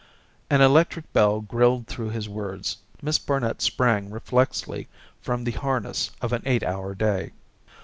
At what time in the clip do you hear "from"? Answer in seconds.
5.21-5.43